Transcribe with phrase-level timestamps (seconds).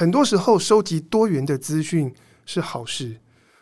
[0.00, 2.10] 很多时候收集多元的资讯
[2.46, 3.14] 是好事，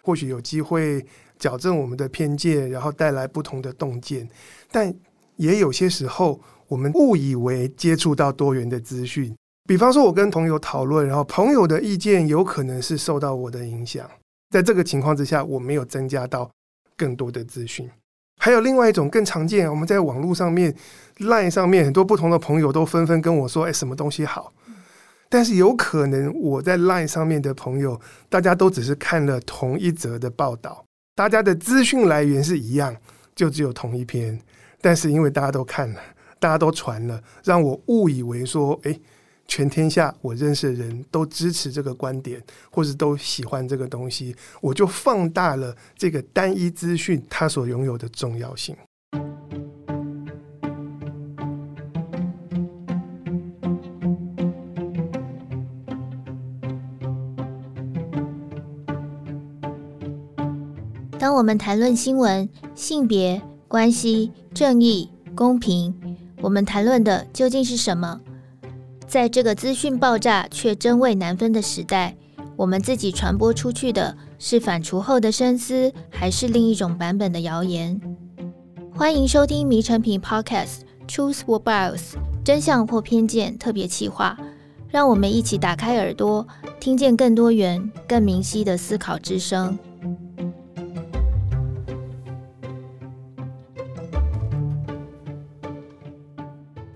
[0.02, 1.04] 或许有机会
[1.36, 4.28] 矫正我们的偏见，然后带来不同的洞见。
[4.70, 4.94] 但
[5.34, 14.08] 也有些时候，我们误以为接触到多元的资讯，比方说，我跟朋友讨论，然后朋友的意见有可能是受到我的影响。
[14.50, 16.48] 在这个情况之下，我没有增加到
[16.96, 17.90] 更多的资讯。
[18.40, 20.72] 还有另外一种更常见，我们在网络上面、
[21.16, 24.52] LINE 上面，很多不同的朋友都纷纷跟我说：“哎，什么东西好？”
[25.28, 32.96] 但是有可能我在 LINE 上面的朋友，大家都只是看了同一则的报道，大家的资讯来源是一样，
[33.34, 34.40] 就只有同一篇。
[34.80, 36.00] 但是因为大家都看了，
[36.38, 38.98] 大家都传了，让我误以为说：“哎。”
[39.50, 42.38] 全天下我认识的人都支持这个观点，
[42.70, 48.76] 或是都喜欢这个东西，我就放大了这个单一资讯它所拥有的重要性。
[61.18, 65.92] 当我们谈论新闻、性别、关系、正义、公平，
[66.40, 68.20] 我们谈论的究竟是什么？
[69.08, 72.16] 在这个资讯爆炸却真伪难分的时代，
[72.54, 78.00] 我们自己传播出去的是反刍后的深思，还是另一种版本的谣言？
[78.94, 81.96] 欢迎收听《迷诚品 Podcast Truth or Bias》
[82.44, 84.38] 真相或偏见特别企划，
[84.88, 86.46] 让我们一起打开耳朵，
[86.78, 89.76] 听见更多元、更明晰的思考之声。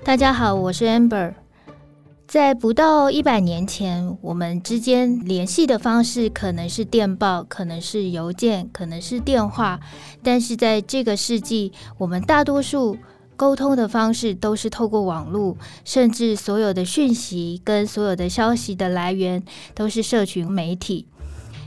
[0.05, 1.33] 大家好，我是 Amber。
[2.27, 9.79] 在不到一百年前，我们之间联系的方式可能是电报，可能是邮件，可能是电话。
[10.21, 12.99] 但是在这个世纪，我们大多数
[13.37, 19.41] 沟通的方式都是透过网络，甚至所有的讯息跟所有的消息的来源
[19.73, 21.07] 都是社群媒体。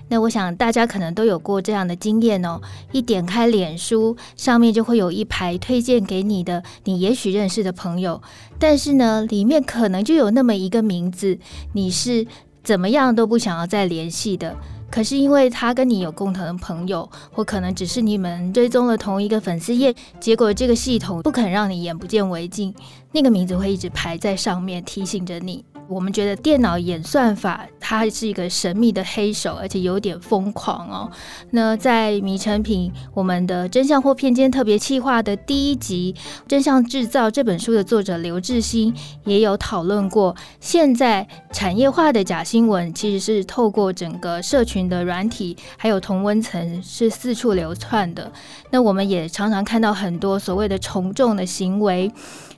[0.07, 2.61] 那我想大家可能都有过这样的经验哦，
[2.91, 8.21] 一点开脸书，上面就会有一排推荐给你的你也许认识的朋友，
[8.59, 11.37] 但是呢，里面可能就有那么一个名字，
[11.73, 12.27] 你是
[12.63, 14.55] 怎么样都不想要再联系的。
[14.91, 22.73] 可是因为他跟你有共同的朋友，或可能只是你们追踪了同一个粉丝页，结果这个系统不肯让你眼不见为净，
[23.11, 25.65] 那个名字会一直排在上面提醒着你。
[25.87, 31.11] 我们觉得电脑演算法它是一个神秘的黑手，而且有点疯狂哦。
[31.51, 36.15] 那在迷成品我们的真相或偏见特别企划的第一集
[36.47, 38.93] 《真相制造》这本书的作者刘志新
[39.25, 48.31] 也有讨论过，现在产业化的假新闻其实是透过整个社群的软体还有同温层是四处流窜的。
[48.71, 52.11] 那我们也常常看到很多所谓的从众的行为。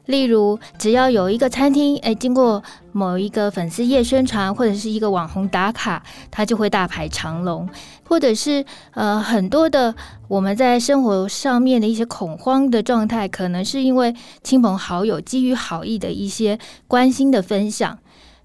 [0.08, 6.02] 例如，只要有一个餐厅，诶，经过某一个粉丝夜宣传，或者是一个网红打卡，
[6.32, 7.70] 它就会大排长龙，
[8.04, 9.94] 或者是呃很多的
[10.28, 16.58] 我们在生活上面的一些恐慌的状态，可能是因为亲朋好友基于好意的一些
[16.88, 18.00] 关心的分享。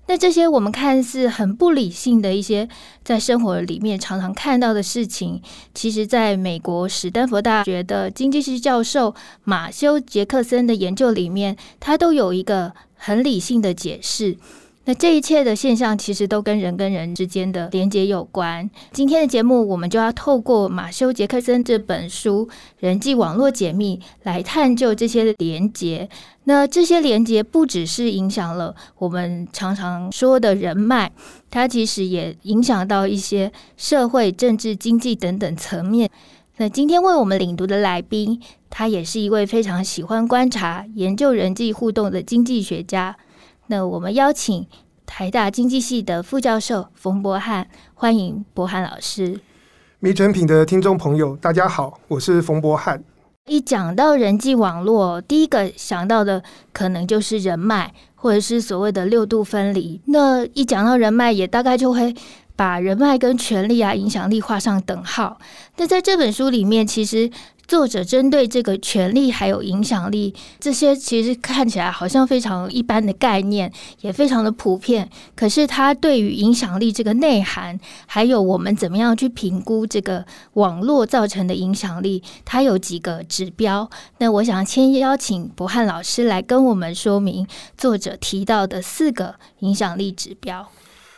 [0.07, 2.69] 那这些我们看似很不理性的一些
[3.05, 5.41] 在生活里面常常看到的事情，
[5.73, 9.15] 其实在美国史丹佛大学的经济系教授
[9.45, 14.37] 马修杰克森的研究里面，他都有一个很理性的解释。
[14.85, 18.69] 那这一切的现象其实都跟人跟人之间的连接有关。
[18.91, 22.49] 今天的节目，我们就要透过马修杰克森这本书
[22.81, 26.09] 《人际网络解密》来探究这些连接。
[26.45, 31.13] 那这些连接不只是影响了我们常常说的人脉，
[31.49, 36.11] 它其实也影响到一些社会、政治、经济等等层面。
[36.57, 43.17] 那今天为我们领读的来宾，他也是一位非常喜欢观察、研究人际互动的经济学家。
[43.73, 44.67] 那我们邀请
[45.07, 49.41] 台大经济系的副教授冯博翰，欢迎博翰老师。
[49.99, 53.03] 迷诚品的听众朋友，大家好，我是冯博翰。
[53.47, 56.43] 一讲到人际网络，第一个想到的
[56.75, 60.03] 可能就是人脉，或者是所谓的六度分离。
[60.05, 62.15] 那一讲到人脉，也大概就会
[62.55, 65.39] 把人脉跟权力啊、影响力画上等号。
[65.79, 67.31] 那在这本书里面，其实。
[67.73, 73.73] 作者针对这个权力还有影响力，这些其实看起来好像非常一般的概念，
[74.03, 75.09] 也非常的普遍。
[75.35, 83.89] 可是他对于影响力这个内涵，还有我们怎么样去评估这个网络造成的影响力，它有几个指标。
[84.19, 87.47] 那我想先邀请柏翰老师来跟我们说明
[87.79, 90.69] 作者提到的四个影响力指标。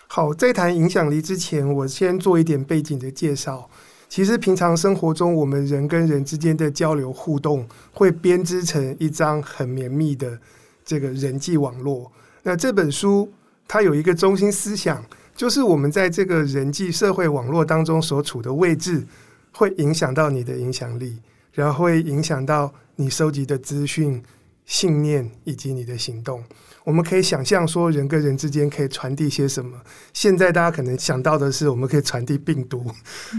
[0.07, 3.69] 好，在谈影响力之前，我先做一点背景的介绍。
[4.15, 10.39] 其实平常生活中，我们人跟人之间的交流互动，会编织成一张很绵密的
[10.85, 12.13] 这个人际网络。
[12.45, 13.29] 那这本书
[13.67, 19.05] 它有一个中心思想，就是我们在这个人际社会网络当中所处的位置，
[19.51, 21.19] 会影响到你的影响力，
[21.53, 24.23] 然后会影响到你收集的资讯、
[24.67, 26.43] 信念以及你的行动。
[26.85, 29.81] 我们可以想象说，人跟人之间可以传递些什么？
[30.13, 32.85] 现在大家可能想到的是，我们可以传递病毒，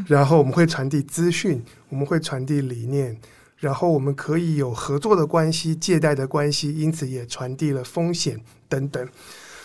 [0.07, 3.15] 然后我们会传递资讯，我们会传递理念，
[3.57, 9.07] 然后我们可以有合作的关系、借贷的关系，因此也传递了风险等等。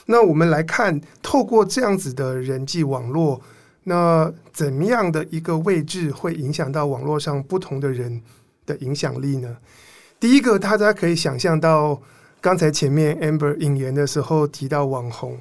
[0.05, 3.41] 那我们来看，透过这样子的人际网络，
[3.85, 8.21] 那怎么样的一个位置会影响到网络上不同的人
[8.67, 9.57] 的影响力呢？
[10.21, 11.99] 第一个，大家可以想象到，
[12.43, 15.39] 刚才前面 Amber 引言的时候提到网红，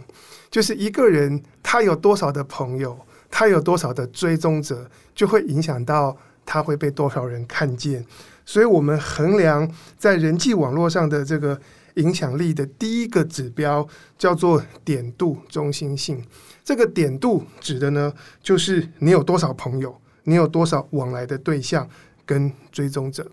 [0.49, 2.97] 就是一个人他有多少的朋友，
[3.29, 8.05] 他有多少的追踪者，就会影响到他会被多少人看见。
[8.45, 11.59] 所以，我们衡量在人际网络上的这个。
[11.95, 13.85] 影响力的第一个指标
[14.17, 16.23] 叫做点度中心性。
[16.63, 21.85] 这个点度指的呢，就是你有多少朋友，你有多少往来的对象
[22.25, 23.29] 跟追踪者。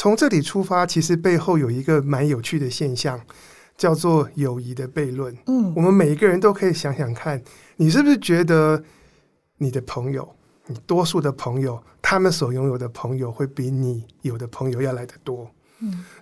[0.00, 3.20] 从这里出发，其实背后有一个蛮有趣的现象，
[3.76, 5.36] 叫做友谊的悖论。
[5.46, 7.38] 嗯，我们每一个人都可以想想看，
[7.76, 8.82] 你是不是觉得
[9.58, 10.26] 你的朋友，
[10.68, 15.50] 你多数的朋友，他们所拥有的朋友，会比你有的朋友要来得多？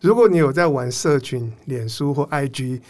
[0.01, 2.81] 如果你有在玩社群、脸书或 IG，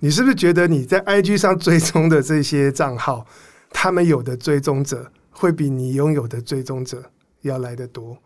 [0.00, 3.24] 你是不是觉得你在 IG 上追踪的这些账号，
[3.70, 7.00] 他们有的追踪者会比你拥有的追踪者
[7.42, 8.18] 要来得多？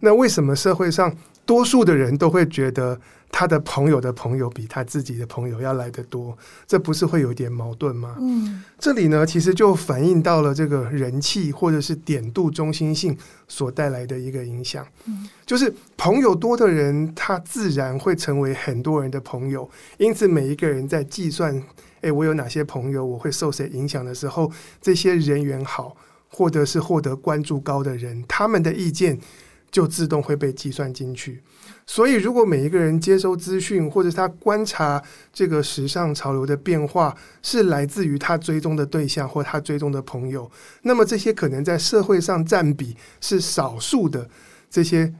[0.00, 1.16] 那为什么社会上
[1.46, 2.98] 多数的人都会觉得
[3.32, 6.36] 他的朋友的朋友比他自己的朋友要来得多？
[6.66, 8.16] 这不是会有点矛盾吗？
[8.20, 13.16] 嗯，这里呢，其实就反映到了这个人气或者是点度中心性
[13.48, 14.86] 所带来的一个影响。
[15.06, 19.68] 嗯，就是朋友多的人，他自然会成为很多人的朋友。
[19.98, 21.60] 因此，每一个人在计算，
[22.02, 24.50] 诶，我有哪些朋友，我会受谁影响的时候，
[24.80, 25.96] 这些人缘好
[26.28, 29.18] 或者是获得关注高的人，他们的意见。
[29.70, 31.42] 就自动会被计算进去。
[31.86, 35.02] 所以，如果每一个人接收资讯，或者他观察
[35.32, 40.48] 这个时尚潮流的变化，是来自于他追踪的对象或他追踪的朋友，
[40.82, 44.28] 那么这些可能在社会上占比是少数的
[44.68, 45.12] 这些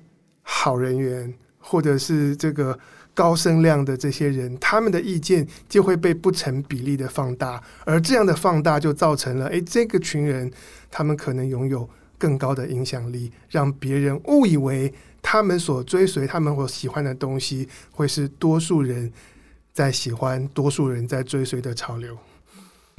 [0.43, 2.79] 好人员，或者是这个
[3.15, 10.49] 高声量的这些人，他们的意见就会被不成比例的放大，而这样的放大就造成了，诶，这个群人
[10.89, 11.89] 他们可能拥有。
[12.21, 19.11] 更高的影响力，让别人误以为他们所追随、他们所喜欢的东西，会是多数人
[19.73, 22.19] 在喜欢、多数人在追随的潮流。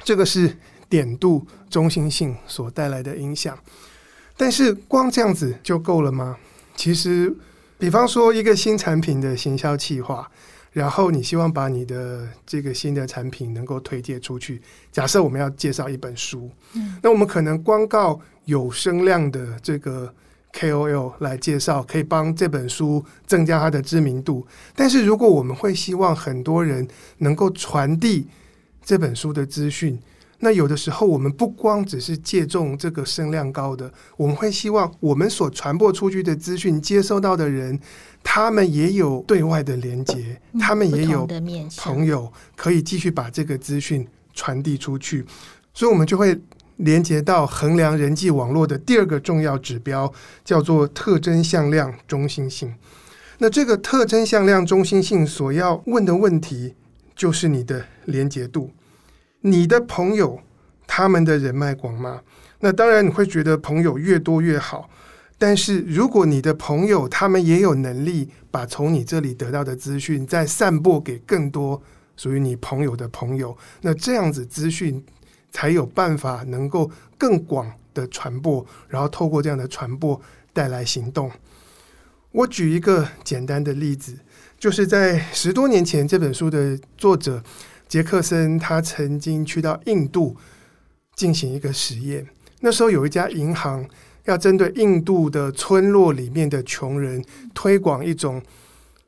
[0.02, 0.58] 这个是
[0.88, 3.56] 点度中心性所带来的影响。
[4.36, 6.36] 但是，光这样子就够了吗？
[6.74, 7.32] 其实，
[7.78, 10.28] 比方说一个新产品的行销企划。
[10.72, 14.60] 然后你希望把你的这个新的产品能够推介出去。
[14.90, 20.12] 假设我们要介绍一本书，嗯，那我们可能光靠有声量的这个
[20.52, 24.46] KOL 来介绍，可以帮这本书增加它的知名度。
[24.74, 26.88] 但是如果我们会希望很多人
[27.18, 28.26] 能够传递
[28.82, 29.98] 这本书的资讯，
[30.44, 37.78] 那有的时候我们不光只是借重这个声量高的，我们会希望我们所传播出去的资讯接收到的人。
[38.24, 41.26] 他们也有对外的连接，他们也有
[41.78, 45.24] 朋友可以继续把这个资讯传递出去，
[45.74, 46.40] 所以我们就会
[46.76, 50.12] 连接到衡量人际网络的第二个重要指标，
[50.44, 52.72] 叫做特征向量中心性。
[53.38, 56.74] 那这个特征向量中心性所要问的问题，
[57.16, 58.70] 就是你的连接度，
[59.42, 60.40] 你的朋友
[60.86, 62.22] 他们的人脉广吗？
[62.60, 64.88] 那当然你会觉得朋友越多越好。
[65.38, 71.82] 但是，如果你的朋友他们也有能力把从你这里得到的资讯再散播给更多
[72.16, 75.04] 属于你朋友的朋友，那这样子资讯
[75.50, 80.20] 才有办法能够更广的传播，然后透过这样的传播
[80.52, 81.28] 带来行动。
[82.30, 84.16] 我举一个简单的例子，
[84.60, 87.42] 就是在十多年前，这本书的作者
[87.92, 90.34] 杰克森他曾经去到印度
[91.14, 92.26] 进行一个实验，
[92.60, 93.86] 那时候有一家银行。
[94.24, 97.22] 要针对印度的村落里面的穷人
[97.52, 98.40] 推广一种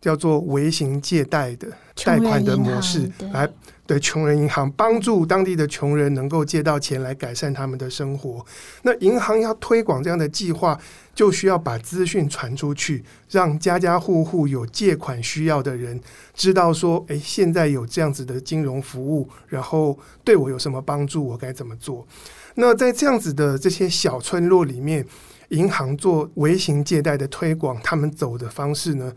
[0.00, 1.68] 叫做微型借贷的
[2.04, 3.48] 贷款的模式，来
[3.86, 8.44] 对穷人银行帮助当地的穷人能够借到钱来改善他们的生活。
[8.82, 10.78] 那银行要推广这样的计划，
[11.14, 16.00] 就需要把资讯传出去，让家家户户有借款需要的人
[16.34, 22.06] 知道说：诶，现在有这样子的金融服务，然后对我有什么帮助，我该怎么做？
[22.54, 25.04] 那在这样子的这些小村落里面，
[25.48, 29.12] 银行做微型借贷的推广，他们走的方式呢，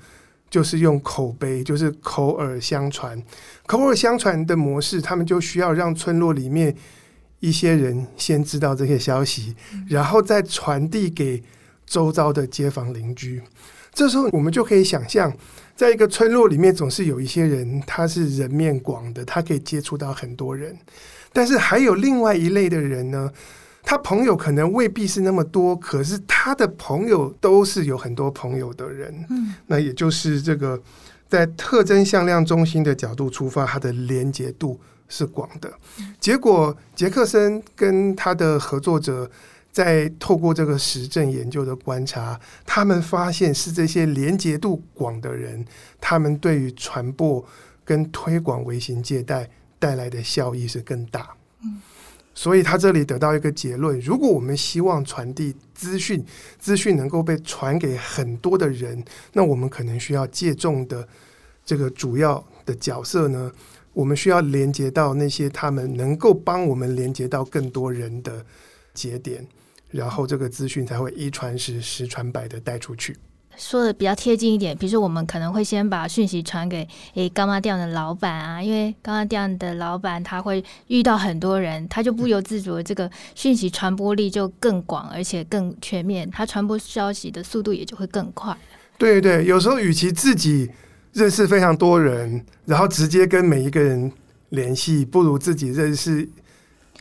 [0.50, 3.22] 就是用口碑，就是口耳相传。
[3.66, 6.75] 口耳相传的模式，他们就需要让村落里面
[7.39, 9.56] 一些人先知道这些消息，
[9.88, 11.44] 然后再传递给
[11.86, 13.42] 周遭的街坊邻居。
[13.94, 15.36] 这时候，我们就可以想象，
[15.75, 20.77] 在一个村落里面，总是有一些人，他是人面广的，他可以接触到很多人。
[21.34, 23.32] 但是，还有另外一类的人呢，
[23.88, 29.25] 他朋友可能未必是那么多，可是他的朋友都是有很多朋友的人。
[29.29, 30.77] 嗯，那也就是这个，
[31.29, 34.77] 在特征向量中心的角度出发，它的连结度。
[35.10, 35.72] 是广的，
[36.20, 39.32] 结果杰克森跟他的合作者
[39.72, 45.63] 在透过这个实证研究的观察，他们发现是这些连结度广的人，
[46.01, 47.41] 他们对于传播
[47.86, 51.29] 跟推广微型借贷带来的效益是更大。
[52.38, 56.24] 所以他这里得到一个结论：如果我们希望传递资讯，
[56.60, 59.03] 资讯能够被传给很多的人，
[59.34, 61.08] 那我们可能需要借重的
[61.65, 63.51] 这个主要的角色呢？
[63.91, 68.46] 我们需要连接到那些他们能够帮我们连接到更多人的
[68.94, 69.44] 节点，
[69.89, 73.17] 然后这个资讯才会一传十，十传百的带出去。
[73.58, 88.56] 说的比较贴近一点，比如说我们可能会先把讯息传给诶柑仔店的老板啊，因为柑仔店的老板他会遇到很多人，他就不由自主的这个讯息传播力就更广，而且更全面，他传播消息的速度也就会更快。
[88.98, 90.70] 对对，有时候与其自己。
[91.14, 94.12] 认识非常多人，然后直接跟每一个人
[94.50, 96.30] 联系，不如自己认识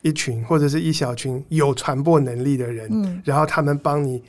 [0.00, 4.22] 一群或者是一小群有传播能力的人，嗯，然后他们帮你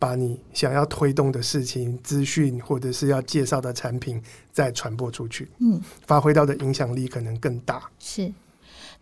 [0.00, 7.88] 把你想要推动的事情、资讯或者是要介绍的产品再传播出去，嗯，发挥到的影响力可能更大。
[8.00, 8.32] 是。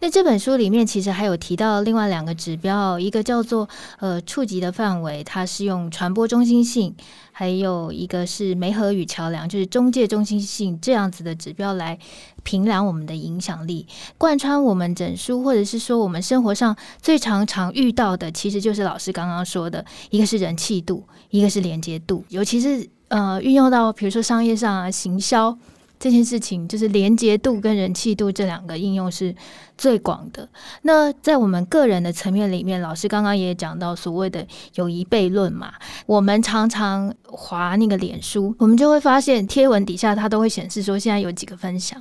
[0.00, 6.94] 那这本书里面其实还有提到另外两个指标，一个叫做呃触及的范围，它是用传播中心性，
[7.32, 11.98] 还有一个是媒合与桥梁，就是中介中心性这样子的指标来
[12.44, 13.88] 评量我们的影响力。
[14.16, 25.58] 贯穿我们整书，或者是说我们生活上最常常遇到的，其实就是老师刚刚说的，一个是人气度，一个是连接度，尤其是呃运用到比如说商业上啊，行销。
[25.98, 29.34] 这件事情就是连接度跟人气度这两个应用是
[29.76, 30.48] 最广的。
[30.82, 35.72] 那在我们个人的层面里面，老师刚刚也讲到所谓的友谊悖论嘛，
[36.06, 42.00] 我们常常划那个脸书，我们就会发现贴文底下它都会显示说现在有几个分享。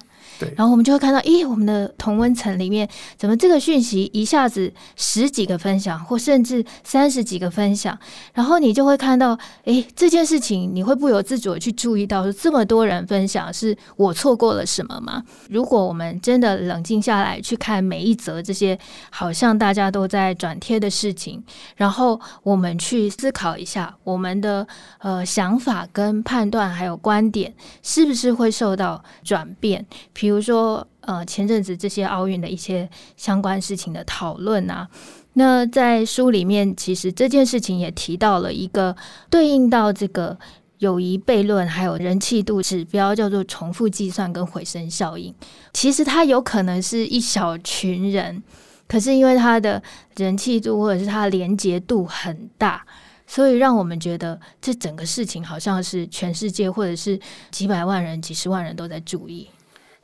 [0.55, 7.97] 然后我们就会看到，咦，我们的同温层里面怎么这个讯息一下子十几个分享，或甚至三十几个分享，
[8.33, 15.23] 然后你就会看到，诶，这件事情你会不由自主的去注意到，说这么多人分享，是我错过了什么吗？
[15.49, 18.77] 如果我们真的冷静下来去看每一则这些
[19.09, 21.43] 好像大家都在转贴的事情，
[21.75, 24.67] 然后我们去思考一下，我们的
[24.99, 29.85] 呃想法跟判断还有观点是不是会受到转变？
[30.19, 34.89] 比如说，呃，前阵子这些奥运的一些相关事情的讨论啊，
[35.33, 38.95] 那在书里面，其实这件事情也提到了一个
[39.29, 40.35] 对应到这个
[40.79, 45.31] 友谊悖论，还有人气度指标，叫做重复计算跟回声效应。
[45.71, 48.41] 其实它有可能是一小群人，
[48.87, 49.83] 可是因为它的
[50.15, 52.83] 人气度或者是它的连结度很大，
[53.27, 57.19] 所以让我们觉得这整个事情好像是全世界或者是
[57.51, 59.47] 几百万人、几十万人都在注意。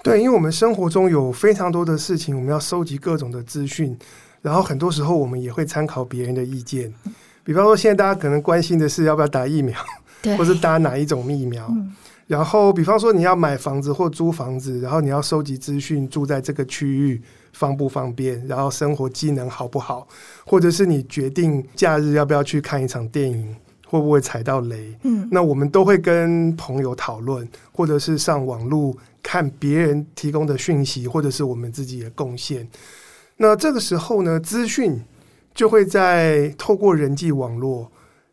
[0.04, 3.98] 对，因为我们生活中有非常多的事情，我们要收集各种的资讯，
[4.42, 6.94] 然后很多时候我们也会参考别人的意见。
[7.46, 9.80] 比方说，现在大家可能关心的是要不要打疫苗，
[10.38, 11.66] 或是打哪一种疫苗。
[11.72, 11.94] 嗯。
[12.26, 20.08] 然后，比方说你要买房子或租房子，然后你要收集资讯，住在这个区域方不方便，然后生活机能好不好，
[20.46, 23.56] 或者是你决定假日要不要去看一场电影，
[24.00, 24.98] 会不会踩到雷？
[25.04, 28.96] 嗯，那我们都会跟朋友讨论，或者是上网络。
[29.26, 32.68] 看别人提供的讯息，或者是我们自己的贡献，
[33.38, 35.02] 那这个时候呢，资讯
[35.56, 37.90] 就会在透过人际网络，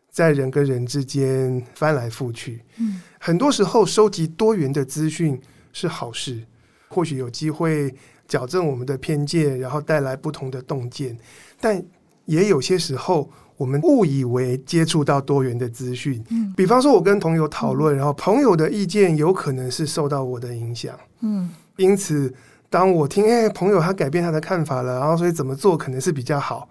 [0.09, 2.61] 在人跟人之间翻来覆去。
[2.77, 5.39] 嗯，很多时候收集多元的资讯
[5.71, 6.43] 是好事，
[6.89, 7.95] 或许有机会
[8.27, 11.17] 矫正我们的偏见，然后带来不同的洞见，
[11.61, 11.81] 但
[12.25, 13.29] 也有些时候。
[13.57, 21.47] 我们误以为接触到多元的资讯，嗯，比方说，我跟朋友讨论，然后朋友的意见有可能是受到我的影响，嗯，
[21.77, 22.33] 因此，
[22.71, 26.67] 当我听，哎，朋友他改变他的看法了，然后所以怎么做可能是比较好，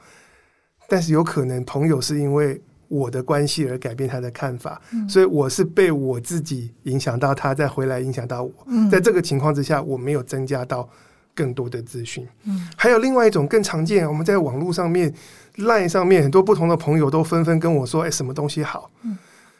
[0.89, 8.53] 但是有可能朋友是因为我的关系而改变他的看法，所以我是被我自己影响到他，再回来影响到我，
[8.91, 10.89] 在这个情况之下，我没有增加到
[11.37, 15.15] 更多的资讯，嗯，还有另外一种更常见，我们在网络上面。
[15.61, 19.17] Line 上面很多不同的朋友都纷纷跟我说：“哎，什么东西好？”嗯，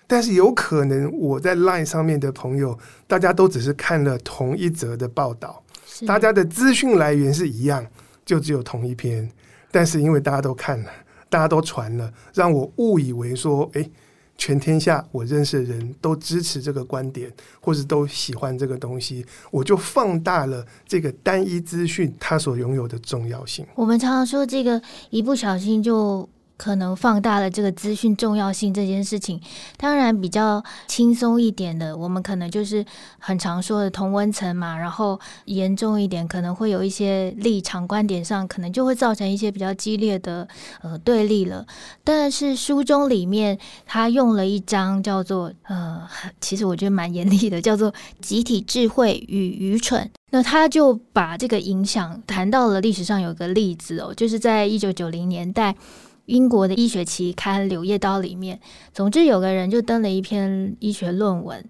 [0.07, 5.63] 但是有可能我在 Line 上面的朋友，大家都只是看了同一则的报道，
[6.07, 7.87] 大家的资讯来源是一样，
[8.25, 9.31] 就只有同一篇。
[9.71, 10.91] 但是因为大家都看了，
[11.29, 13.89] 大家都传了，让我误以为说，哎，
[14.41, 17.31] 全天下我认识的人都支持这个观点，
[17.61, 23.67] 或是都喜欢这个东西，我就放大了这个单一资讯它所拥有的重要性。
[23.75, 24.81] 我们常常说，这个
[25.11, 26.27] 一不小心就。
[26.61, 29.41] 可能放大了这个资讯重要性这件事情，
[29.79, 32.85] 当然比较轻松一点的，我们可能就是
[33.19, 34.77] 很常说的同温层嘛。
[34.77, 40.47] 然后严重一点，可能会有一些立场观点上，可能就会造成一些比较激烈的
[40.83, 41.67] 呃对立了。
[42.05, 46.07] 但是书中里面他用了一章叫做呃，
[46.43, 47.91] 其实我觉得蛮严厉的，叫做
[48.21, 50.11] 集体智慧与愚蠢。
[50.33, 55.75] 那他就把这个影响谈到了历史上有个例子哦，就是在一九九零年代。
[56.31, 58.59] 英国的医学期刊《柳叶刀》里面，
[58.95, 61.63] 总之有个人就登了一篇医学论文，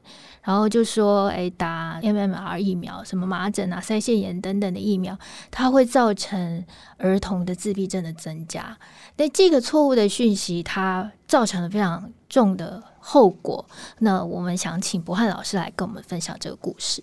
[0.43, 5.19] 然后就说：“哎，打 MMR 疫苗，什么麻疹啊、腮腺炎等等的疫苗，
[5.51, 6.63] 它会造成
[6.99, 8.77] 儿童的自闭症的增加。
[9.17, 13.65] 那这个错误的讯息，它造成了非常重的后果。
[14.01, 17.03] 那我们想请博翰老师来跟我们分享这个故事。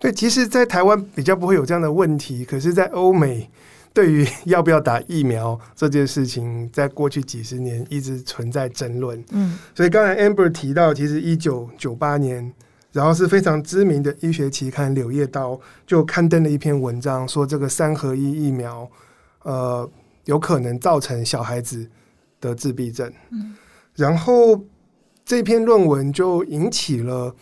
[0.00, 3.48] 对，其实，在台湾比较不会有这样的问题，可是，在欧美。
[3.94, 9.22] 对于要不要打疫苗这件事情，在过去几十年一直存在争论。
[9.30, 12.52] 嗯，所以刚才 Amber 提到，其实一九九八年，
[12.92, 15.52] 然后是非常知名的医学期刊《柳叶刀》
[15.86, 18.90] 就刊登了一篇文章，说这个三合一疫苗，
[19.42, 19.90] 呃，
[20.24, 21.86] 有可能造成小孩子
[22.40, 23.12] 的自闭症。
[23.30, 23.54] 嗯，
[23.94, 24.64] 然后
[25.24, 27.34] 这篇论文就引起了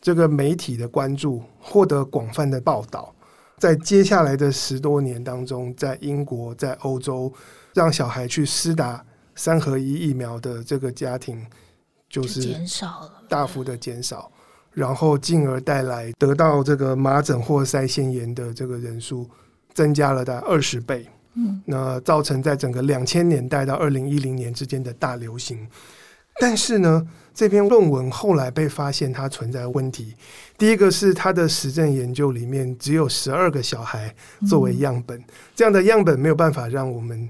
[0.00, 3.12] 这个媒体的关注，获得广泛的报道。
[3.58, 7.32] 在接下来的十多年当中，在英国、在欧洲，
[7.74, 11.44] 让小孩去施打三合一疫苗的这个家庭，
[12.08, 14.30] 就是减少了，大幅的减少，
[14.72, 19.28] 然后进而带来得到这个麻疹或腮腺炎的这个人数
[19.74, 21.06] 增加了大概二十倍。
[21.34, 25.66] 嗯，那造成在整个两千年代到二零一零年之间的大流行。
[26.40, 30.14] 但是呢，这篇论文后来被发现它存在问题。
[30.56, 34.14] 第一个是它的实证研究里面只有十二个小孩
[34.48, 35.22] 作为样本，
[35.54, 37.28] 这样的样本没有办法让我们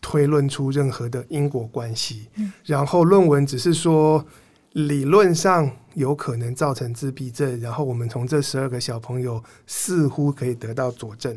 [0.00, 2.28] 推论出任何的因果关系。
[2.64, 4.24] 然后论文只是说
[4.72, 11.36] 理论上有可能造成自闭症，然后我们从这十二个小朋友似乎可以得到佐证。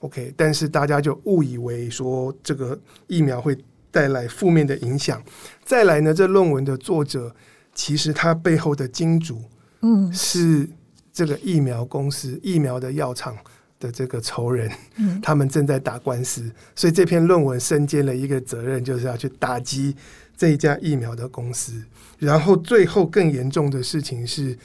[0.00, 3.56] OK，但是大家就误以为说这个疫苗会。
[3.98, 5.20] 带来负面的影响。
[5.64, 7.34] 再来呢，这论文的作者
[7.74, 9.42] 其实他背后的金主，
[9.80, 10.68] 嗯，是
[11.12, 13.36] 这个疫苗公司、疫苗的药厂
[13.80, 19.96] 的这个仇人，嗯，他们正在打官司，所以这篇论文身兼了一个责任，就是要去打击
[20.36, 21.72] 这一家疫苗的公司。
[22.20, 24.56] 然后最后更严重的事情是，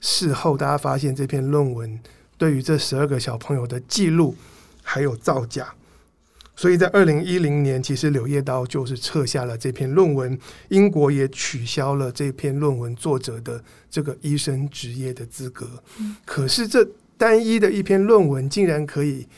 [0.00, 1.98] 事后大家发现这篇论文
[2.38, 4.36] 对于这十二个小朋友的记录
[4.84, 5.74] 还有造假。
[6.56, 10.38] 所以在二零一零年，其实《柳叶刀》就是撤下了这篇论文，
[10.70, 15.68] 英国也取消了这篇论文作者的这个医生职业的资格。
[16.24, 16.82] 可是这
[17.18, 19.28] 单一的一篇论文竟然可以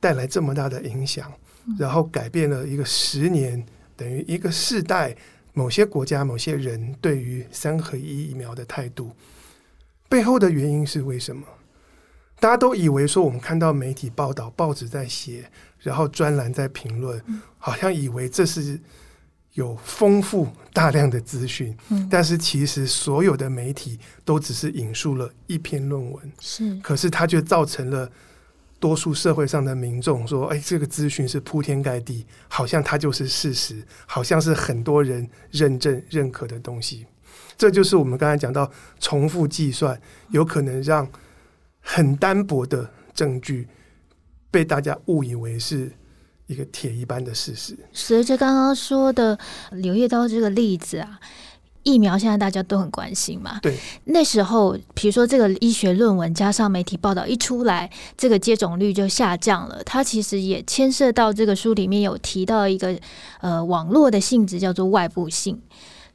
[0.00, 1.30] 带来这么大的影响，
[1.78, 3.62] 然后改变了一个十年，
[3.94, 5.14] 等于一个世代，
[5.52, 9.12] 某些国家、某些人对于三合一疫苗的态度，
[10.08, 11.42] 背后的原因是为什么？
[12.42, 15.44] 大家都以为说，我们看到媒体报道、报纸在写。
[15.82, 17.20] 然后专栏在评论，
[17.58, 18.78] 好像以为这是
[19.54, 28.08] 有丰富大量的资讯，嗯，但是其实所有的媒体都只是引述了一篇论文，是，可是它却造成了
[28.78, 37.04] 多数社会上的民众说：“哎，这个资讯是铺天盖地，好像它就是事实，好像是很多人认证认可的东西。”
[37.58, 41.08] 这就是我们刚才讲到重复计算，有可能让
[41.82, 43.68] 很单薄的证据。
[44.50, 45.90] 被大家误以为是
[46.46, 47.74] 一个铁一般的事实。
[47.90, 49.38] 随着刚刚说的
[49.70, 51.18] 柳叶刀这个例子啊，
[51.84, 53.58] 疫苗现在大家都很关心嘛。
[53.62, 59.82] 对，那时候比如说这个医学论文加上媒体报道一出来，这个接种率就下降了。
[59.84, 62.94] 它其实也牵涉到这个书里面有提到一个
[63.40, 65.58] 呃网络的性质，叫做外部性。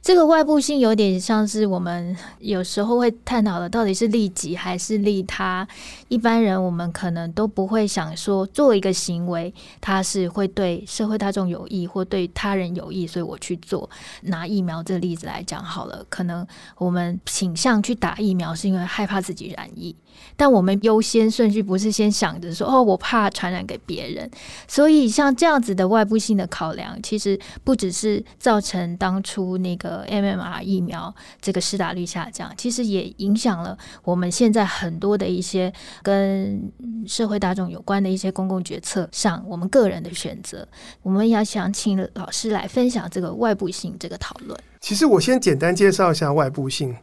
[0.08, 5.68] 这个外部性有点像是我们有时候会探讨的，到底是利己还是利他？
[6.08, 13.90] 一般人我们可能都不会想说，做一个行为，它是会对社会大众有益或对他人有益，所以我去做。
[14.22, 16.46] 拿疫苗这个例子来讲好了，可能
[16.78, 19.94] 我们倾向去打疫苗，是因为害怕自己染疫。
[20.36, 24.30] 但我们优先顺序不是先想着说哦，我怕传染给别人，
[24.66, 36.70] 所以像这样子的外部性的考量，其实不只是造成当初那个 MMR 疫苗这个施打率下降，其实也影响了我们现在很多的一些跟
[37.06, 40.66] 社会大众有关的一些公共决策上，我们个人的选择。
[41.02, 44.58] 我们要想请老师来分享这个外部性这个讨论。
[44.80, 46.94] 其实我先简单介绍一下外部性，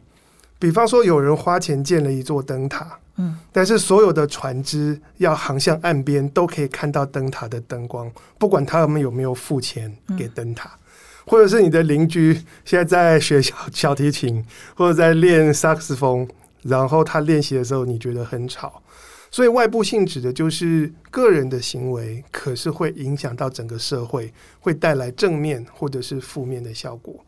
[0.58, 2.98] 比方说有人花钱建了一座灯塔。
[3.18, 10.78] 嗯，但是所有的船只要航向岸边，都可以看到灯塔的灯光，不管他们有没有付钱给灯塔，嗯、
[11.24, 12.34] 或者是你的邻居
[12.66, 16.28] 现在在学小小提琴，或者在练萨克斯风，
[16.64, 18.82] 然后他练习的时候你觉得很吵，
[19.30, 27.18] 所以外部性指的就是个人的行为，可是会影响到整个社会，会带来正面或者是负面的效果。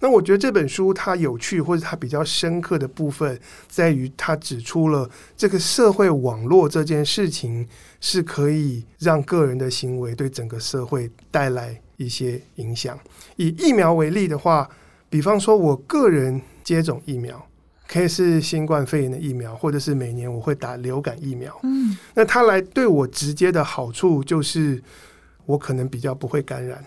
[0.00, 7.66] 那我觉得这本书它有趣或者它比较深刻的部分，在于它指出了这个社会网络这件事情
[8.00, 12.98] 是可以让个人的行为对整个社会带来一些影响。
[13.36, 14.68] 以疫苗为例的话，
[15.08, 17.46] 比方说我个人接种疫苗，
[17.88, 21.58] 可以是新冠肺炎的疫苗，或者是每年我会打流感疫苗。
[21.62, 24.82] 嗯，那它来对我直接的好处就是，
[25.46, 26.84] 我可能比较不会感染。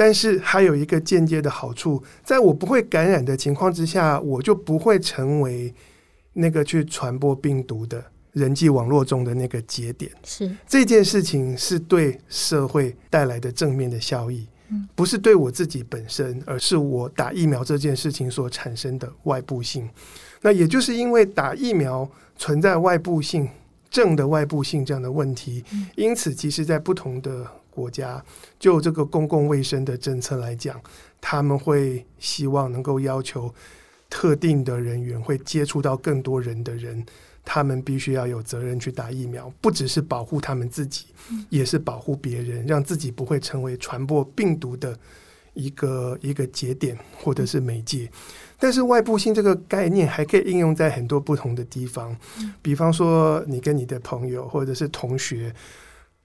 [0.00, 5.74] 但是还有一个间接的好处，在我不会感染的情况之下，我就不会成为
[6.32, 10.10] 那个去传播病毒的人际网络中的那个节点。
[10.24, 14.48] 是这件事情是对社会带来的正面的效益，
[14.94, 19.86] 不是对我自己本身，而是我打疫苗这件事情所产生的外部性。
[20.40, 22.08] 那也就是因为打疫苗
[22.38, 23.46] 存在外部性、
[23.90, 25.62] 正的外部性这样的问题，
[25.94, 27.46] 因此其实在不同的。
[27.80, 28.22] 国家
[28.58, 30.78] 就这个公共卫生的政策来讲，
[31.18, 33.52] 他们会希望能够要求
[34.10, 37.02] 特定的人员会接触到更多人的人，
[37.42, 41.06] 他们必须要有责任去打疫苗，不只是保护他们自己，
[41.48, 44.94] 也是保护别人，让自己不会成为传播病毒的
[45.54, 48.10] 一个一个节点或者是媒介。
[48.58, 52.14] 但是外部性这个概念还可以应用在很多不同的地方，
[52.60, 55.54] 比方说你跟你的朋友或者是同学。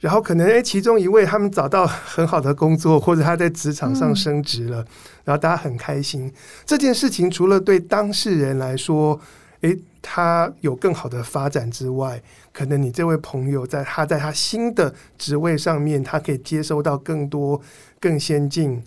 [0.06, 4.88] 然后可能诶，其中一位他们找到很好的工作，或者他在职场上升职了，嗯、
[5.24, 6.32] 然后大家很开心。
[6.63, 9.20] 这件事情除了对当事人来说，
[9.62, 12.22] 诶，他有更好的发展之外，
[12.54, 17.60] 可能你这位朋友在他在他新的职位上面，他可以接收到更多
[18.00, 18.80] 更先进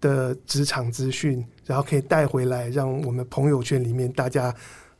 [0.00, 4.52] 的职场资讯，然后可以带回来，让我们朋友圈里面大家。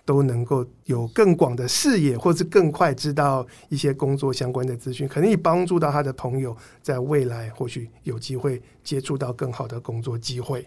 [0.06, 10.64] 都能够有更广的视野，或是更快知道一些工作相关的资讯，可能也帮助到他的朋友，在未来或许有机会接触到更好的工作机会，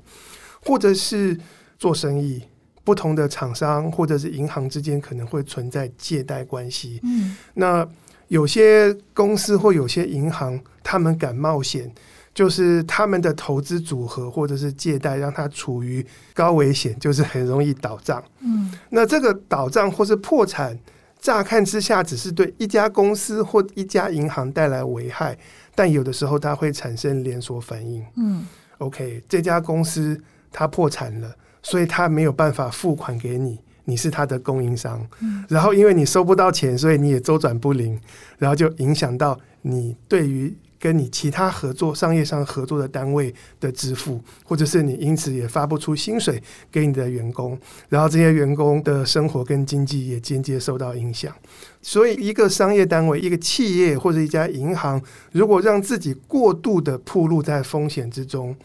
[0.62, 1.39] 或者是
[1.80, 2.43] 做生意，
[2.84, 6.99] 不同的厂商或者是银行之间可能会存在借贷关系。
[7.04, 7.88] 嗯，那
[8.28, 11.91] 有些公司或有些银行，他们敢冒险。
[12.39, 18.23] 就是他们的投资组合或者是借贷，让他处于高危险，就是很容易倒账。
[18.39, 20.80] 嗯，那这个倒账或是破产，
[21.19, 25.38] 乍看之下只是对一家公司或一家银行带来危害，
[25.75, 28.02] 但有的时候它会产生连锁反应。
[28.15, 28.47] 嗯
[28.78, 30.17] ，OK，这家公司
[30.49, 35.06] 它破产了，所以它没有办法付款给你，你是它的供应商。
[35.19, 37.99] 嗯，然后因为你收不到钱，所以你也周转不灵，
[38.38, 40.56] 然后就影响到你对于。
[40.79, 51.35] 跟你其他合作、商业上合作的单位的支付，或者是你因此也发不出薪水给你的员工，然后这些员工的生活跟经济也间接受到影响。
[51.81, 58.55] 所以，一个商业单位、一个企业或者一家银行，如果让自己过度的暴露在风险之中，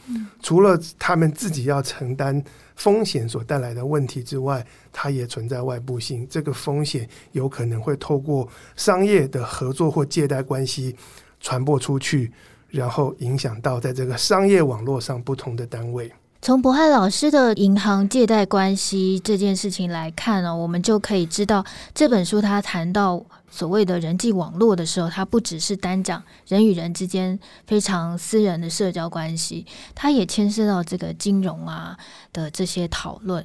[0.42, 2.42] 除了他们自己要承担
[2.74, 6.26] 风险所带来的问题之外，它也存在外部性。
[6.28, 10.96] 这个风险有可能会透过商业的合作或借贷关系。
[11.44, 12.32] 传播出去，
[12.70, 16.10] 然后影响到在这个商业网络上不同的单位。
[16.40, 31.96] 从柏翰老师的银行借贷关系这件事情来看呢，我们就可以知道这本书他谈到所谓的人际网络的时候，它不只是单讲人与人之间非常私人的社交关系，它也牵涉到这个金融啊
[32.32, 33.44] 的这些讨论。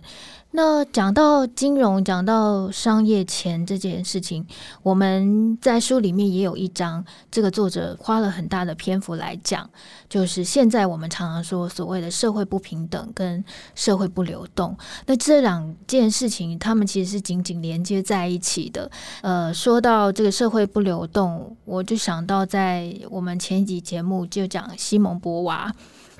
[0.51, 4.43] 那讲到金融，讲到商业钱这件事情，
[4.81, 9.69] 我们在书里面也有一章，这个作者花了很大的篇幅来讲，
[10.09, 13.43] 就是现在我们常常说所谓的社会不平等跟
[13.75, 18.89] 社会不流动，那这两件事情，他们其实是紧紧连接在一起的。
[19.21, 25.71] 呃，说到这个社会不流动，我就想到在我们前几集节目就讲西蒙波娃。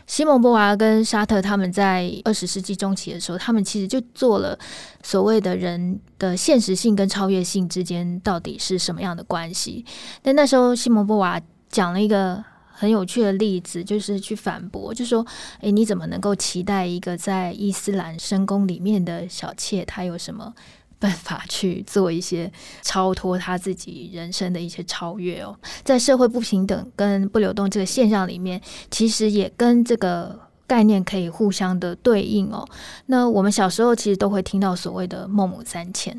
[0.09, 4.57] 西蒙波娃跟沙特他们在二十世纪中期的时候，他们其实就做了
[5.03, 9.85] 所谓的人的现实性跟超越性之间到底是什么样的关系。
[10.23, 15.23] 但那时候西蒙波娃讲了一个很有趣的例子，就是去反驳，就说
[15.61, 20.51] ：“诶，你怎么能够期待一个在伊斯兰深宫里面的小妾，她有什么
[20.99, 25.41] 办法去做一些超脱他自己人生的一些超越？
[25.41, 32.63] 哦，在社会不平等跟不流动这个现象里面，其实也跟这个。”概念可以互相的对应哦。
[33.07, 36.15] 那我们小时候其实都会听到所谓的孟母三迁。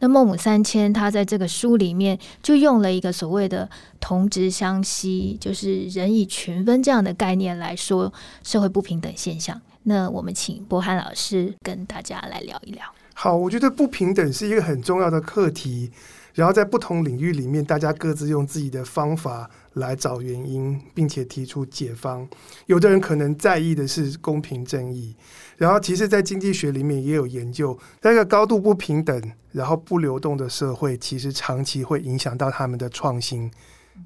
[0.00, 3.66] 那孟母三迁，他在这个书里面就用了一个所谓的
[3.98, 8.12] 同职相吸，就是人以群分这样的概念来说
[8.42, 9.58] 社会不平等现象。
[9.84, 12.84] 那我们请柏翰老师跟大家来聊一聊。
[13.18, 15.90] 好，我觉得不平等是一个很重要的课题。
[16.34, 22.28] 然后在不同领域里面，大家各自用自己的方法来找原因，并且提出解方。
[22.66, 25.16] 有的人可能在意的是公平正义。
[25.56, 33.50] 然后，其实，在经济学里面也有研究，在一个高度不平等、然后不流动的社会，其实长期会影响到他们的创新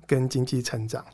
[0.06, 1.04] 跟经济成长。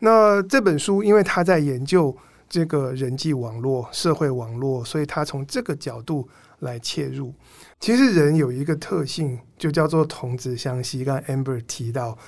[0.00, 2.14] 那这本书，因为他在研究
[2.50, 7.32] 这个人际网络、社会网络，所以他从这个角度来切入。
[7.78, 11.04] 其实人有一个特性，就叫做同质相吸。
[11.04, 12.18] 刚才 Amber 提到，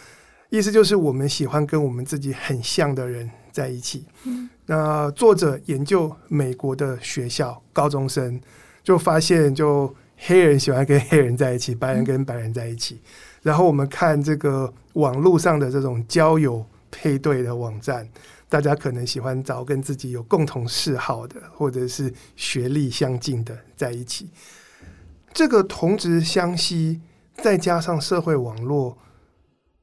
[0.48, 4.06] 意思就是我们喜欢跟我们自己很像的人在一起。
[4.24, 4.48] 嗯。
[4.64, 8.40] 那作者研究美国的学校高中生，
[8.84, 13.00] 就发现就黑人喜欢跟黑人在一起，白人跟白人在一起。
[13.42, 18.08] 然后我们看这个网络上的这种交友配对的网站，
[18.52, 24.28] 大家可能喜欢找跟自己有共同嗜好的，或者是学历相近的在一起。
[25.32, 27.00] 这个同质相吸，
[27.38, 28.98] 再加上社会网络，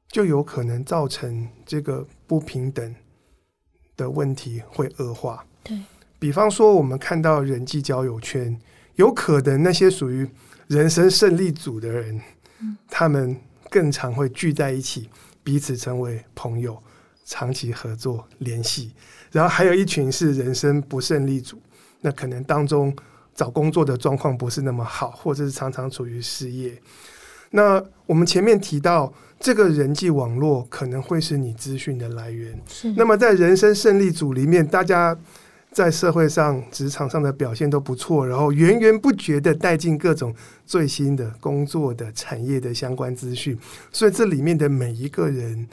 [0.06, 2.94] 就有可能造成这个不平等
[3.96, 5.44] 的问题会恶化。
[5.64, 5.76] 对，
[6.20, 8.56] 比方说，我们看到人际交友圈，
[8.94, 10.30] 有可能那些属于
[10.68, 12.20] 人生胜利组的人，
[12.60, 13.36] 嗯，他们
[13.68, 15.10] 更常会聚在一起，
[15.42, 16.80] 彼此成为朋友，
[17.24, 18.92] 长期合作联系。
[19.30, 21.60] 然后还有一群是人生不胜利组，
[22.00, 22.94] 那可能当中。
[23.32, 26.76] 找工作的状况不是那么好，或者是常常处于失业。
[27.52, 32.60] 那我们前面提到，这个人际网络可能会是你资讯的来源。
[32.68, 32.92] 是。
[32.98, 35.16] 那么在人生胜利组里面，大家
[35.70, 40.34] 在社会上、职场上的表现都不错，然后源源不绝的带进各种
[40.66, 43.58] 最新的工作的产业的相关资讯，
[43.90, 45.66] 所以这里面的每一个人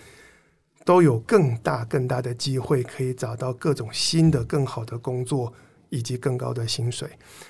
[0.87, 5.53] 都有更大更大的机会可以找到各种新的更好的工作。
[5.89, 7.07] 以及更高的薪水，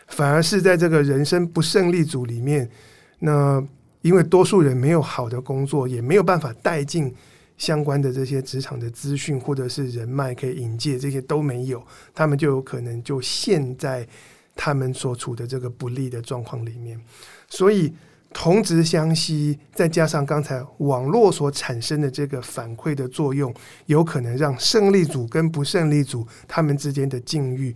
[0.09, 2.69] 反而是在这个人生不胜利组里面，
[3.17, 3.59] 那
[4.03, 7.11] 因为多数人没有好的工作，也没有办法带进
[7.57, 14.07] 相关的这些职场的资讯，或者是人脉可以引介，这些都没有，他们就有可能就陷在
[14.55, 17.01] 他们所处的这个不利的状况里面。
[17.49, 17.91] 所以
[18.39, 23.51] 同质相吸，再加上刚才网络所产生的这个反馈的作用，
[23.87, 27.75] 有可能让胜利组跟不胜利组他们之间的境遇。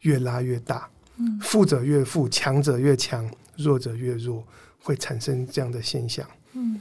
[0.00, 4.44] 越拉越大，嗯富者越富，强者越强，弱者越弱，
[4.82, 6.28] 会产生这样的现象。
[6.54, 6.80] 嗯，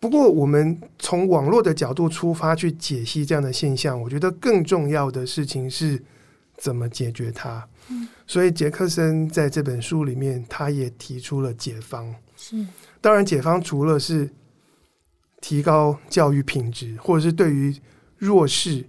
[0.00, 6.02] 不过我们从网络的角度出发去解析这样的现象，我觉得更重要的事情是
[6.58, 7.66] 怎么解决它。
[7.90, 12.14] 嗯，所以杰克森在这本书里面，他也提出了解方。
[12.36, 12.66] 是，
[13.00, 14.30] 当然解方除了是
[15.40, 17.76] 提高教育品质，或者是对于
[18.16, 18.86] 弱势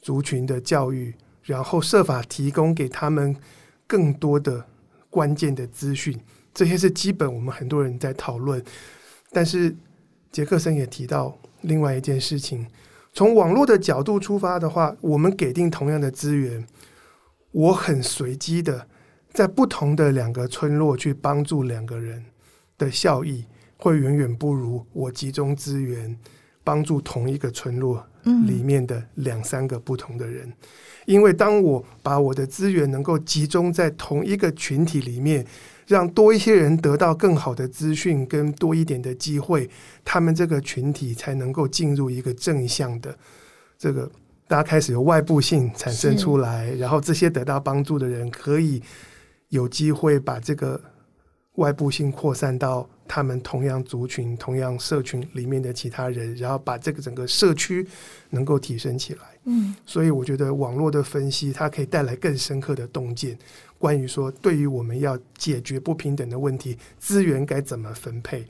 [0.00, 1.14] 族群的教育。
[1.46, 3.36] 然后设法提供给他们
[3.86, 4.64] 更多的
[5.10, 6.18] 关键的资讯，
[6.54, 7.30] 这些是基本。
[7.30, 8.64] 我们很多人在讨论，
[9.30, 9.76] 但是
[10.32, 12.66] 杰克森也提到另外一件事情：
[13.12, 16.66] 从网络的角度出发的话，我们给定同样的资源，
[17.54, 18.84] 我很随机的
[19.32, 22.24] 在不同的两个村落去帮助两个人
[22.76, 23.44] 的效益，
[23.76, 26.18] 会远远不如我集中资源
[26.64, 28.04] 帮助同一个村落
[28.46, 30.52] 里面的两三个不同的人。
[31.06, 35.46] 因为当我把我的资源能够集中在同一个群体里面，
[35.86, 39.70] 让多一些人得到更好的资讯跟多一点的机会，
[40.04, 43.16] 他们这个群体才能够进入一个正向的
[43.78, 44.10] 这个，
[44.46, 48.82] 大家开始有外部性产生出来，然后这些得到帮助的人可以
[49.48, 50.80] 有机会把这个
[51.54, 52.88] 外部性扩散到。
[53.06, 57.86] 他们同样族群、同样社群里面的其他人，然后把这个整个社区
[58.30, 59.20] 能够提升起来。
[59.44, 63.38] 嗯，所以我觉得网络的分析，它可以带来更深刻的洞见，
[63.78, 68.46] 关于说，对于我们要解决不平等的问题，资源该怎么分配，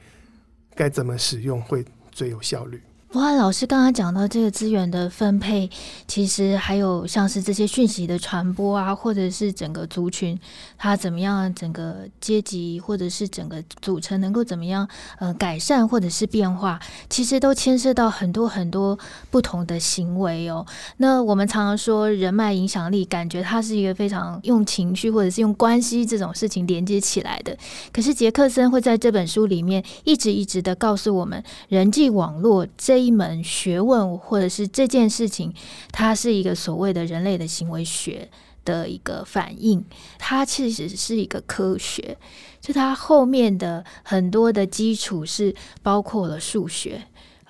[0.76, 2.80] 该怎么使用会最有效率。
[3.14, 5.70] 博翰老师刚刚讲到这个资源的分配，
[6.08, 10.36] 其实还有像是这些讯息的传播啊，或者是整个族群
[10.76, 14.88] 它怎么样，整个阶级或者是整个组成能够怎么样
[15.20, 18.98] 呃改善或者是变化，其实都牵涉到很多很多
[19.30, 20.66] 不同的行为哦。
[20.96, 27.56] 那我们常常说人脉影响力，感觉它是一个非常用情绪或者是用关系这种事情连接起来的。
[27.92, 35.52] 可是杰克森会在这本书里面一直一直的告诉我们，人际网络这一门学问，或者是这件事情，
[35.92, 38.30] 它是一个所谓的人类的行为学
[38.64, 39.84] 的一个反应，
[40.18, 42.16] 它其实是一个科学，
[42.60, 47.02] 就它后面的很多的基础是包括了数学。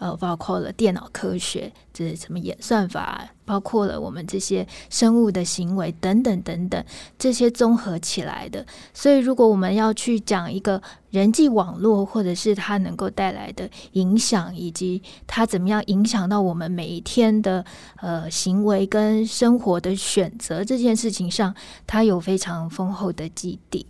[0.04, 6.84] 呃，包括了电脑科学，这是什么演算法，包括了我们这些生物的行为等等等等，
[7.18, 8.66] 这些综合起来的。
[8.92, 17.64] 所以，如果我们要去讲一个人际网络，或者是它能够带来的影响，以及它怎么样影响到我们每一天的
[18.02, 21.54] 呃行为跟生活的选择这件事情上，
[21.86, 23.86] 它有非常丰厚的基底。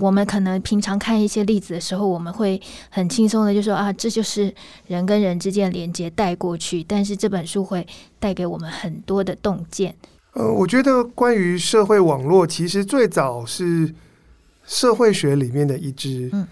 [0.00, 4.54] 我们可能平常看一些例子的时候，我们会很轻松的就说啊，这就是
[4.86, 6.84] 人跟人之间的连接带过去。
[6.84, 7.86] 但是这本书会
[8.18, 9.94] 带给我们很多的洞见。
[10.34, 13.94] 呃，我觉得关于社会网络，其实最早是
[14.64, 16.46] 社会学里面的一支，嗯，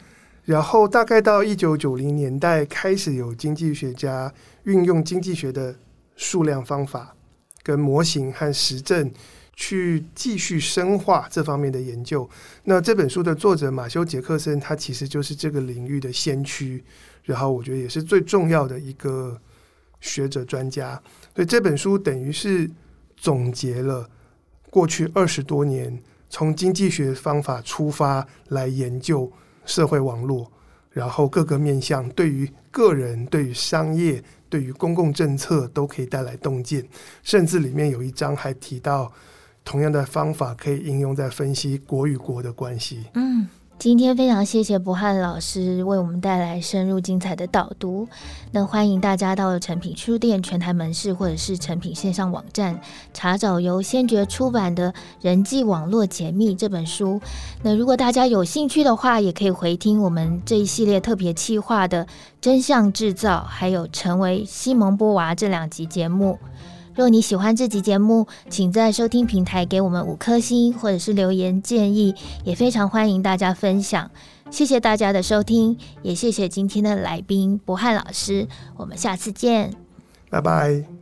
[0.45, 4.33] 然后大概到一九九零年代开始有经济学家
[4.65, 5.77] 运用经济学的
[6.17, 7.15] 数量方法
[7.63, 9.11] 跟模型和实证。
[9.59, 12.29] 去继续深化这方面的研究。
[12.65, 16.85] 那这本书的作者马修·杰克森，他其实就是这个领域的先驱，
[17.25, 19.41] 然后我觉得也是最重要的一个
[19.99, 21.03] 学者专家。
[21.35, 22.71] 所以这本书等于是
[23.17, 24.09] 总结了
[24.69, 29.33] 过去二十多年从经济学方法出发来研究
[29.65, 30.53] 社会网络，
[30.91, 36.87] 然后各个面向对于个人、对于商业、对于公共政策都可以带来洞见，
[37.23, 39.11] 甚至里面有一章还提到。
[39.67, 43.05] 同样的方法可以应用在分析国与国的关系。
[43.15, 43.49] 嗯，
[43.81, 48.07] 今天非常谢谢博翰老师为我们带来深入精彩的导读。
[48.53, 52.81] 那欢迎大家到诚品书店全台门市或者是诚品线上网站
[53.13, 57.21] 查找由先觉出版的《人际网络解密》这本书。
[57.65, 62.05] 那如果大家有兴趣的话，也可以回听我们这一系列特别企划的
[62.41, 66.39] 《真相制造》还有《成为西蒙波娃》这两集节目。
[66.97, 74.11] 若你喜欢这集节目，请在收听平台给我们五颗星，或者是留言建议，也非常欢迎大家分享。
[74.51, 79.75] 谢谢大家的收听，也谢谢今天的来宾博翰老师，我们下次见，
[80.31, 80.96] 拜拜。